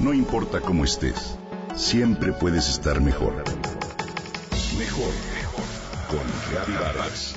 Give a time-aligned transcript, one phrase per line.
[0.00, 1.36] No importa cómo estés,
[1.76, 3.34] siempre puedes estar mejor.
[4.78, 5.64] Mejor, mejor.
[6.08, 7.34] Con Reavivadas.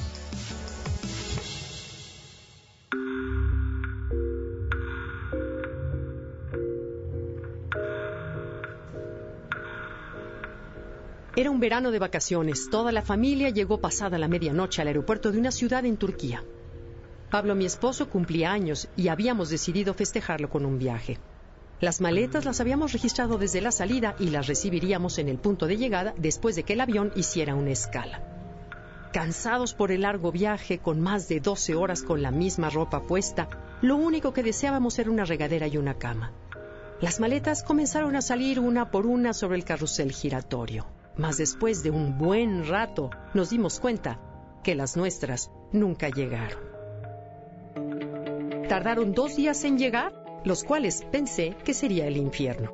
[11.36, 12.70] Era un verano de vacaciones.
[12.72, 16.46] Toda la familia llegó pasada la medianoche al aeropuerto de una ciudad en Turquía.
[17.30, 21.20] Pablo, mi esposo, cumplía años y habíamos decidido festejarlo con un viaje.
[21.80, 25.78] Las maletas las habíamos registrado desde la salida y las recibiríamos en el punto de
[25.78, 28.22] llegada después de que el avión hiciera una escala.
[29.12, 33.48] Cansados por el largo viaje, con más de 12 horas con la misma ropa puesta,
[33.82, 36.32] lo único que deseábamos era una regadera y una cama.
[37.02, 40.86] Las maletas comenzaron a salir una por una sobre el carrusel giratorio.
[41.18, 44.20] Mas después de un buen rato nos dimos cuenta
[44.64, 46.64] que las nuestras nunca llegaron.
[48.68, 52.74] Tardaron dos días en llegar, los cuales pensé que sería el infierno.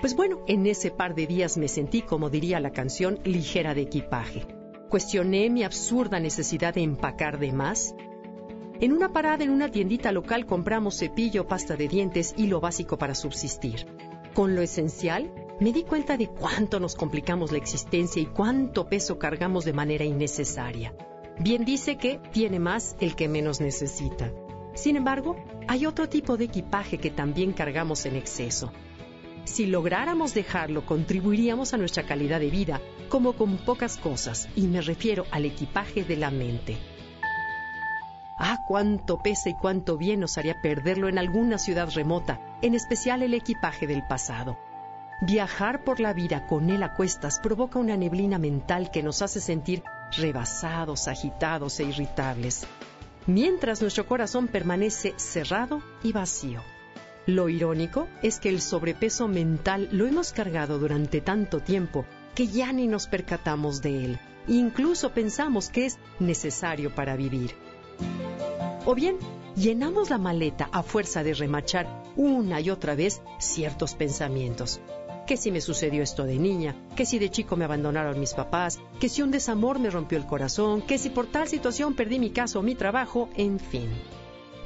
[0.00, 3.82] Pues bueno, en ese par de días me sentí, como diría la canción, ligera de
[3.82, 4.46] equipaje.
[4.90, 7.94] Cuestioné mi absurda necesidad de empacar de más.
[8.80, 12.98] En una parada en una tiendita local compramos cepillo, pasta de dientes y lo básico
[12.98, 13.86] para subsistir.
[14.34, 19.18] Con lo esencial me di cuenta de cuánto nos complicamos la existencia y cuánto peso
[19.18, 20.94] cargamos de manera innecesaria.
[21.38, 24.30] Bien dice que tiene más el que menos necesita.
[24.76, 25.36] Sin embargo,
[25.68, 28.72] hay otro tipo de equipaje que también cargamos en exceso.
[29.44, 34.82] Si lográramos dejarlo, contribuiríamos a nuestra calidad de vida, como con pocas cosas, y me
[34.82, 36.76] refiero al equipaje de la mente.
[38.38, 43.22] Ah, cuánto pesa y cuánto bien nos haría perderlo en alguna ciudad remota, en especial
[43.22, 44.58] el equipaje del pasado.
[45.22, 49.40] Viajar por la vida con él a cuestas provoca una neblina mental que nos hace
[49.40, 49.82] sentir
[50.18, 52.66] rebasados, agitados e irritables,
[53.26, 56.62] mientras nuestro corazón permanece cerrado y vacío.
[57.26, 62.04] Lo irónico es que el sobrepeso mental lo hemos cargado durante tanto tiempo
[62.34, 64.18] que ya ni nos percatamos de él.
[64.46, 67.52] Incluso pensamos que es necesario para vivir.
[68.84, 69.16] O bien,
[69.56, 74.80] llenamos la maleta a fuerza de remachar una y otra vez ciertos pensamientos
[75.26, 78.78] que si me sucedió esto de niña, que si de chico me abandonaron mis papás,
[79.00, 82.30] que si un desamor me rompió el corazón, que si por tal situación perdí mi
[82.30, 83.90] casa o mi trabajo, en fin.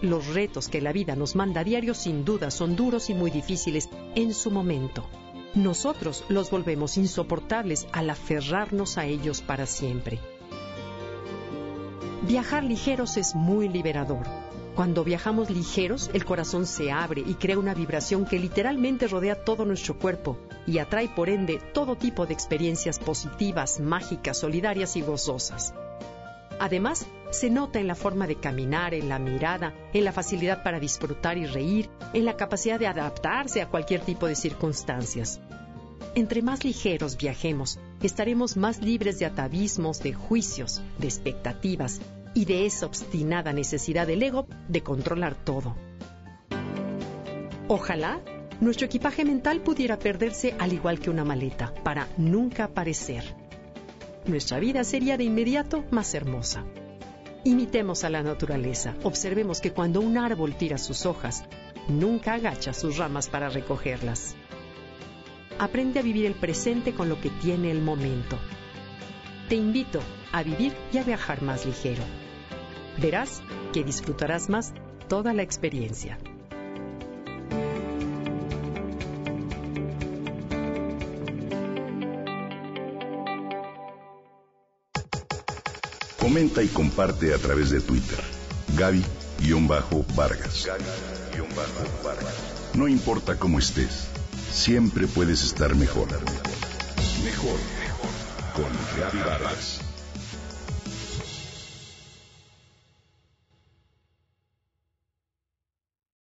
[0.02, 3.30] Los retos que la vida nos manda a diario sin duda son duros y muy
[3.30, 5.04] difíciles en su momento.
[5.54, 10.20] Nosotros los volvemos insoportables al aferrarnos a ellos para siempre.
[12.22, 14.39] Viajar ligeros es muy liberador
[14.80, 19.66] cuando viajamos ligeros, el corazón se abre y crea una vibración que literalmente rodea todo
[19.66, 25.74] nuestro cuerpo y atrae por ende todo tipo de experiencias positivas, mágicas, solidarias y gozosas.
[26.58, 30.80] Además, se nota en la forma de caminar, en la mirada, en la facilidad para
[30.80, 35.40] disfrutar y reír, en la capacidad de adaptarse a cualquier tipo de circunstancias.
[36.14, 42.00] Entre más ligeros viajemos, estaremos más libres de atavismos, de juicios, de expectativas
[42.34, 45.76] y de esa obstinada necesidad del ego de controlar todo.
[47.68, 48.20] Ojalá
[48.60, 53.24] nuestro equipaje mental pudiera perderse al igual que una maleta, para nunca aparecer.
[54.26, 56.64] Nuestra vida sería de inmediato más hermosa.
[57.42, 61.44] Imitemos a la naturaleza, observemos que cuando un árbol tira sus hojas,
[61.88, 64.36] nunca agacha sus ramas para recogerlas.
[65.58, 68.38] Aprende a vivir el presente con lo que tiene el momento.
[69.50, 70.00] Te invito
[70.30, 72.04] a vivir y a viajar más ligero.
[73.02, 74.72] Verás que disfrutarás más
[75.08, 76.16] toda la experiencia.
[86.20, 88.20] Comenta y comparte a través de Twitter.
[88.76, 90.68] Gaby-Vargas.
[92.74, 94.06] No importa cómo estés,
[94.52, 96.06] siempre puedes estar mejor.
[97.24, 97.79] Mejor, mejor.
[98.52, 99.89] Con Gaby Vargas.